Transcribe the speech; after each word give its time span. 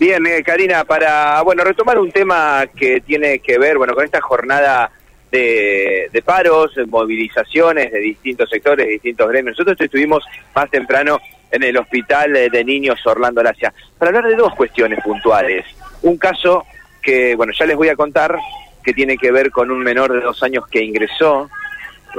Bien, 0.00 0.26
eh, 0.26 0.42
Karina, 0.42 0.84
para 0.84 1.42
bueno 1.42 1.62
retomar 1.62 1.98
un 1.98 2.10
tema 2.10 2.64
que 2.74 3.02
tiene 3.02 3.40
que 3.40 3.58
ver 3.58 3.76
bueno 3.76 3.94
con 3.94 4.02
esta 4.02 4.22
jornada 4.22 4.90
de, 5.30 6.08
de, 6.10 6.22
paros, 6.22 6.72
movilizaciones 6.86 7.92
de 7.92 7.98
distintos 7.98 8.48
sectores, 8.48 8.86
de 8.86 8.92
distintos 8.92 9.28
gremios. 9.28 9.58
Nosotros 9.58 9.78
estuvimos 9.78 10.24
más 10.54 10.70
temprano 10.70 11.20
en 11.50 11.64
el 11.64 11.76
hospital 11.76 12.32
de 12.32 12.64
niños 12.64 12.98
Orlando 13.04 13.42
Lacia 13.42 13.74
para 13.98 14.08
hablar 14.08 14.28
de 14.28 14.36
dos 14.36 14.54
cuestiones 14.54 15.04
puntuales. 15.04 15.66
Un 16.00 16.16
caso 16.16 16.64
que, 17.02 17.34
bueno, 17.36 17.52
ya 17.52 17.66
les 17.66 17.76
voy 17.76 17.90
a 17.90 17.94
contar, 17.94 18.38
que 18.82 18.94
tiene 18.94 19.18
que 19.18 19.30
ver 19.30 19.50
con 19.50 19.70
un 19.70 19.80
menor 19.80 20.14
de 20.14 20.22
dos 20.22 20.42
años 20.42 20.66
que 20.68 20.82
ingresó 20.82 21.50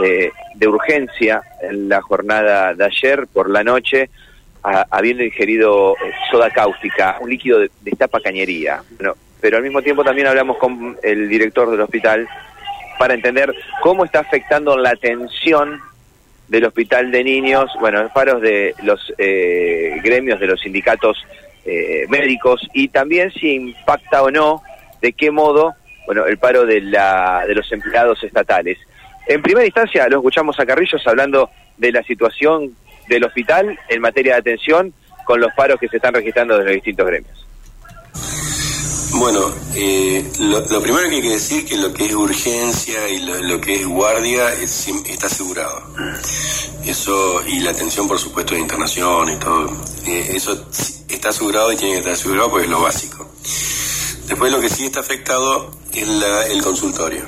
eh, 0.03 0.31
de 0.53 0.67
urgencia 0.67 1.41
en 1.63 1.89
la 1.89 1.99
jornada 2.03 2.75
de 2.75 2.85
ayer 2.85 3.25
por 3.25 3.49
la 3.49 3.63
noche 3.63 4.11
habiendo 4.63 5.23
ingerido 5.23 5.95
eh, 5.95 6.11
soda 6.29 6.49
cáustica, 6.49 7.17
un 7.19 7.29
líquido 7.29 7.59
de, 7.59 7.71
de 7.81 7.91
esta 7.91 8.07
pacañería. 8.07 8.83
pero 9.39 9.57
al 9.57 9.63
mismo 9.63 9.81
tiempo 9.81 10.03
también 10.03 10.27
hablamos 10.27 10.57
con 10.57 10.97
el 11.01 11.27
director 11.27 11.69
del 11.71 11.81
hospital 11.81 12.27
para 12.99 13.15
entender 13.15 13.53
cómo 13.81 14.05
está 14.05 14.19
afectando 14.19 14.77
la 14.77 14.91
atención 14.91 15.81
del 16.47 16.65
hospital 16.65 17.11
de 17.11 17.23
niños, 17.23 17.71
bueno, 17.79 18.07
paros 18.13 18.41
de 18.41 18.75
los 18.83 19.13
eh, 19.17 19.99
gremios 20.03 20.39
de 20.39 20.47
los 20.47 20.59
sindicatos 20.59 21.17
eh, 21.65 22.05
médicos 22.09 22.67
y 22.73 22.89
también 22.89 23.31
si 23.31 23.53
impacta 23.53 24.21
o 24.21 24.29
no, 24.29 24.61
de 25.01 25.13
qué 25.13 25.31
modo, 25.31 25.73
bueno, 26.05 26.25
el 26.25 26.37
paro 26.37 26.65
de, 26.65 26.81
la, 26.81 27.45
de 27.47 27.55
los 27.55 27.71
empleados 27.71 28.21
estatales. 28.23 28.77
En 29.27 29.41
primera 29.41 29.65
instancia 29.65 30.09
lo 30.09 30.17
escuchamos 30.17 30.59
a 30.59 30.65
Carrillos 30.65 31.01
hablando 31.07 31.49
de 31.77 31.91
la 31.91 32.03
situación 32.03 32.75
del 33.15 33.25
hospital 33.25 33.77
en 33.89 34.01
materia 34.01 34.33
de 34.33 34.39
atención 34.39 34.93
con 35.25 35.39
los 35.39 35.51
paros 35.53 35.79
que 35.79 35.87
se 35.87 35.97
están 35.97 36.13
registrando 36.13 36.57
de 36.57 36.65
los 36.65 36.73
distintos 36.73 37.05
gremios? 37.05 37.47
Bueno, 39.13 39.53
eh, 39.75 40.25
lo, 40.39 40.81
primero 40.81 41.09
que 41.09 41.15
hay 41.15 41.21
que 41.21 41.29
decir 41.31 41.65
que 41.65 41.75
lo 41.75 41.93
que 41.93 42.05
es 42.05 42.13
urgencia 42.15 43.09
y 43.09 43.19
lo, 43.19 43.59
que 43.59 43.75
es 43.75 43.85
guardia 43.85 44.53
está 44.53 45.27
asegurado. 45.27 45.83
Eso, 46.85 47.43
y 47.45 47.59
la 47.59 47.71
atención 47.71 48.07
por 48.07 48.17
supuesto 48.17 48.55
de 48.55 48.61
internación 48.61 49.29
y 49.29 49.35
todo, 49.35 49.69
eh, 50.07 50.31
eso 50.33 50.65
está 51.09 51.29
asegurado 51.29 51.71
y 51.73 51.75
tiene 51.75 51.93
que 51.93 51.99
estar 51.99 52.13
asegurado 52.13 52.49
porque 52.49 52.65
es 52.65 52.71
lo 52.71 52.81
básico. 52.81 53.29
Después 54.27 54.51
lo 54.51 54.61
que 54.61 54.69
sí 54.69 54.85
está 54.85 55.01
afectado 55.01 55.71
es 55.93 56.07
el 56.49 56.63
consultorio. 56.63 57.27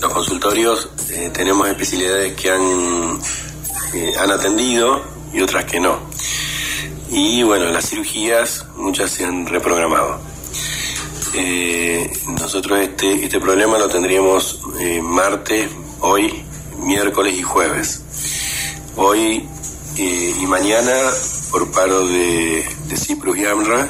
Los 0.00 0.12
consultorios 0.12 0.90
eh, 1.10 1.30
tenemos 1.32 1.68
especialidades 1.68 2.34
que 2.34 2.50
han 2.50 3.20
han 4.18 4.30
atendido 4.30 5.02
y 5.32 5.40
otras 5.40 5.64
que 5.64 5.80
no. 5.80 5.98
Y 7.10 7.42
bueno, 7.42 7.66
las 7.66 7.88
cirugías, 7.88 8.66
muchas 8.76 9.10
se 9.10 9.24
han 9.24 9.46
reprogramado. 9.46 10.20
Eh, 11.34 12.10
nosotros 12.40 12.80
este, 12.80 13.24
este 13.24 13.38
problema 13.38 13.78
lo 13.78 13.88
tendríamos 13.88 14.60
eh, 14.80 15.00
martes, 15.02 15.68
hoy, 16.00 16.42
miércoles 16.78 17.34
y 17.36 17.42
jueves. 17.42 18.02
Hoy 18.96 19.46
eh, 19.98 20.34
y 20.40 20.46
mañana 20.46 20.92
por 21.50 21.70
paro 21.72 22.06
de, 22.06 22.64
de 22.88 22.96
Ciprus 22.96 23.36
y 23.38 23.44
AMRA 23.44 23.88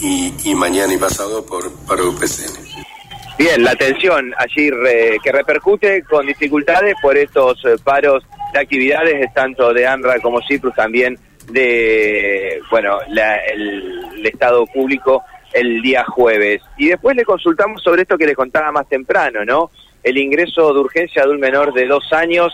y, 0.00 0.32
y 0.44 0.54
mañana 0.54 0.92
y 0.94 0.96
pasado 0.96 1.44
por 1.44 1.70
paro 1.86 2.04
de 2.04 2.08
UPCN. 2.10 2.68
Bien, 3.38 3.62
la 3.62 3.72
atención 3.72 4.34
allí 4.38 4.70
que 5.22 5.30
repercute 5.30 6.02
con 6.02 6.26
dificultades 6.26 6.94
por 7.00 7.16
estos 7.16 7.62
paros 7.84 8.24
de 8.52 8.58
actividades, 8.58 9.32
tanto 9.34 9.72
de 9.72 9.86
ANRA 9.86 10.20
como 10.20 10.40
CIPRUS, 10.42 10.74
también 10.74 11.18
de, 11.50 12.60
bueno, 12.70 12.98
el, 13.06 14.26
Estado 14.26 14.66
público 14.66 15.24
el 15.52 15.80
día 15.80 16.04
jueves. 16.04 16.60
Y 16.76 16.88
después 16.88 17.16
le 17.16 17.24
consultamos 17.24 17.82
sobre 17.82 18.02
esto 18.02 18.18
que 18.18 18.26
le 18.26 18.34
contaba 18.34 18.70
más 18.72 18.88
temprano, 18.88 19.44
¿no? 19.44 19.70
El 20.02 20.18
ingreso 20.18 20.72
de 20.72 20.80
urgencia 20.80 21.24
de 21.24 21.30
un 21.30 21.40
menor 21.40 21.72
de 21.72 21.86
dos 21.86 22.12
años 22.12 22.52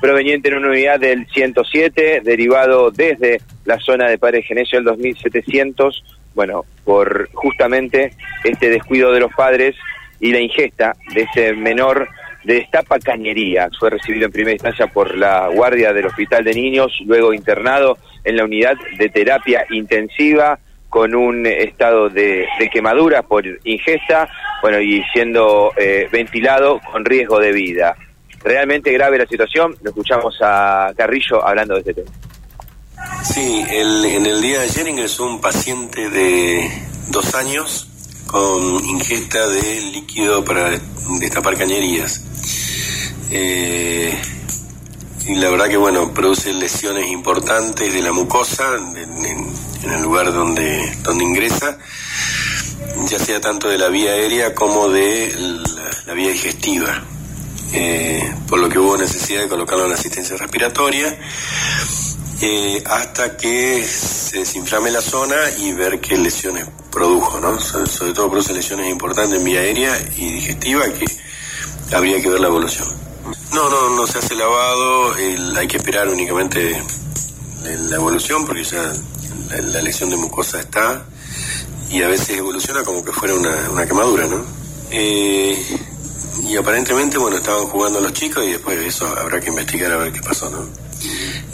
proveniente 0.00 0.48
en 0.48 0.58
una 0.58 0.68
unidad 0.68 1.00
del 1.00 1.26
107, 1.26 2.20
derivado 2.22 2.90
desde 2.90 3.40
la 3.64 3.78
zona 3.78 4.08
de 4.08 4.18
Padre 4.18 4.42
Genesio 4.42 4.78
del 4.78 4.84
2700, 4.84 6.04
bueno, 6.34 6.64
por 6.84 7.28
justamente 7.32 8.12
este 8.44 8.70
descuido 8.70 9.10
de 9.12 9.20
los 9.20 9.32
padres 9.32 9.74
y 10.20 10.32
la 10.32 10.40
ingesta 10.40 10.94
de 11.14 11.22
ese 11.22 11.54
menor 11.54 12.08
de 12.46 12.54
destapa 12.54 12.98
cañería. 13.00 13.68
Fue 13.78 13.90
recibido 13.90 14.26
en 14.26 14.32
primera 14.32 14.52
instancia 14.52 14.86
por 14.86 15.16
la 15.16 15.48
guardia 15.48 15.92
del 15.92 16.06
Hospital 16.06 16.44
de 16.44 16.54
Niños, 16.54 16.96
luego 17.04 17.34
internado 17.34 17.98
en 18.22 18.36
la 18.36 18.44
unidad 18.44 18.76
de 18.96 19.08
terapia 19.08 19.66
intensiva 19.70 20.58
con 20.88 21.14
un 21.14 21.44
estado 21.44 22.08
de, 22.08 22.46
quemadura 22.72 23.22
por 23.22 23.44
ingesta, 23.64 24.28
bueno, 24.62 24.80
y 24.80 25.02
siendo 25.12 25.72
eh, 25.76 26.08
ventilado 26.10 26.80
con 26.92 27.04
riesgo 27.04 27.40
de 27.40 27.52
vida. 27.52 27.96
Realmente 28.42 28.92
grave 28.92 29.18
la 29.18 29.26
situación, 29.26 29.74
lo 29.82 29.90
escuchamos 29.90 30.38
a 30.40 30.92
Carrillo 30.96 31.44
hablando 31.44 31.74
de 31.74 31.80
este 31.80 31.94
tema. 31.94 32.10
Sí, 33.24 33.64
en 33.68 34.24
el 34.24 34.40
día 34.40 34.60
de 34.60 34.64
ayer 34.66 34.86
ingresó 34.86 35.26
un 35.26 35.40
paciente 35.40 36.08
de 36.08 36.70
dos 37.10 37.34
años 37.34 37.88
con 38.26 38.84
ingesta 38.84 39.46
de 39.48 39.80
líquido 39.92 40.44
para 40.44 40.70
destapar 41.20 41.56
cañerías. 41.56 42.35
Eh, 43.30 44.16
y 45.26 45.34
la 45.34 45.50
verdad 45.50 45.68
que 45.68 45.76
bueno, 45.76 46.14
produce 46.14 46.52
lesiones 46.52 47.10
importantes 47.10 47.92
de 47.92 48.00
la 48.00 48.12
mucosa 48.12 48.76
en, 48.76 49.90
el 49.90 50.02
lugar 50.02 50.32
donde, 50.32 50.96
donde 51.02 51.24
ingresa, 51.24 51.78
ya 53.08 53.18
sea 53.18 53.40
tanto 53.40 53.68
de 53.68 53.78
la 53.78 53.88
vía 53.88 54.12
aérea 54.12 54.54
como 54.54 54.88
de 54.88 55.34
la, 56.06 56.14
vía 56.14 56.30
digestiva. 56.30 57.04
Eh, 57.72 58.32
por 58.48 58.60
lo 58.60 58.68
que 58.68 58.78
hubo 58.78 58.96
necesidad 58.96 59.42
de 59.42 59.48
colocarlo 59.48 59.86
en 59.86 59.92
asistencia 59.92 60.36
respiratoria 60.36 61.18
eh, 62.40 62.82
hasta 62.86 63.36
que 63.36 63.82
se 63.82 64.38
desinflame 64.38 64.90
la 64.90 65.00
zona 65.00 65.36
y 65.58 65.72
ver 65.72 66.00
qué 66.00 66.16
lesiones 66.16 66.66
produjo, 66.92 67.40
¿no? 67.40 67.58
sobre 67.60 68.12
todo 68.12 68.30
produce 68.30 68.52
lesiones 68.52 68.88
importantes 68.90 69.38
en 69.38 69.44
vía 69.44 69.60
aérea 69.60 69.98
y 70.16 70.32
digestiva 70.32 70.84
que 70.84 71.06
habría 71.94 72.20
que 72.20 72.28
ver 72.28 72.40
la 72.40 72.46
evolución. 72.48 73.05
No, 73.52 73.70
no, 73.70 73.90
no 73.90 74.06
se 74.06 74.18
hace 74.18 74.34
lavado, 74.34 75.14
hay 75.14 75.66
que 75.68 75.76
esperar 75.76 76.08
únicamente 76.08 76.82
la 77.62 77.96
evolución 77.96 78.44
porque 78.44 78.64
ya 78.64 78.92
la, 79.50 79.80
lesión 79.82 80.10
de 80.10 80.16
mucosa 80.16 80.60
está 80.60 81.04
y 81.90 82.02
a 82.02 82.08
veces 82.08 82.38
evoluciona 82.38 82.82
como 82.82 83.04
que 83.04 83.12
fuera 83.12 83.34
una, 83.34 83.86
quemadura, 83.86 84.26
¿no? 84.26 84.44
Eh, 84.90 85.56
y 86.48 86.56
aparentemente, 86.56 87.18
bueno, 87.18 87.38
estaban 87.38 87.66
jugando 87.66 88.00
los 88.00 88.12
chicos 88.12 88.44
y 88.44 88.52
después 88.52 88.78
de 88.78 88.88
eso 88.88 89.06
habrá 89.06 89.40
que 89.40 89.48
investigar 89.48 89.92
a 89.92 89.96
ver 89.96 90.12
qué 90.12 90.20
pasó, 90.20 90.50
¿no? 90.50 90.68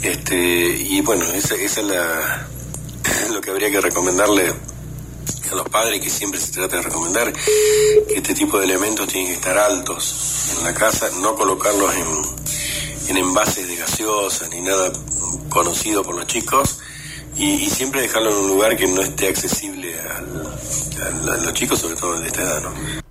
Este, 0.01 0.35
y 0.35 1.01
bueno, 1.01 1.25
esa, 1.25 1.55
esa 1.55 1.81
es 1.81 1.87
la, 1.87 2.47
lo 3.33 3.41
que 3.41 3.51
habría 3.51 3.71
que 3.71 3.81
recomendarle 3.81 4.53
a 5.53 5.55
los 5.55 5.69
padres, 5.69 6.01
que 6.01 6.09
siempre 6.09 6.39
se 6.39 6.51
trata 6.51 6.77
de 6.77 6.83
recomendar 6.83 7.31
que 7.31 8.15
este 8.15 8.33
tipo 8.33 8.59
de 8.59 8.65
elementos 8.65 9.07
tienen 9.07 9.27
que 9.27 9.35
estar 9.35 9.57
altos 9.57 10.55
en 10.57 10.63
la 10.65 10.73
casa, 10.73 11.09
no 11.21 11.35
colocarlos 11.35 11.93
en, 11.95 13.09
en 13.09 13.17
envases 13.17 13.67
de 13.67 13.75
gaseosa 13.75 14.47
ni 14.49 14.61
nada 14.61 14.91
conocido 15.49 16.03
por 16.03 16.15
los 16.15 16.27
chicos 16.27 16.79
y, 17.37 17.69
siempre 17.69 18.01
dejarlo 18.01 18.31
en 18.31 18.37
un 18.37 18.47
lugar 18.47 18.77
que 18.77 18.87
no 18.87 19.01
esté 19.01 19.27
accesible 19.27 19.95
a 19.99 20.21
los 21.37 21.53
chicos, 21.53 21.79
sobre 21.79 21.95
todo 21.95 22.19
de 22.19 22.27
esta 22.27 22.41
edad, 22.41 22.61
¿no? 22.61 23.02